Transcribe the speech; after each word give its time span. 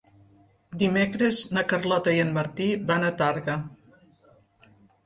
Dimecres 0.83 1.41
na 1.57 1.65
Carlota 1.73 2.17
i 2.17 2.25
en 2.27 2.35
Martí 2.41 2.71
van 2.89 3.07
a 3.07 3.15
Tàrrega. 3.21 3.61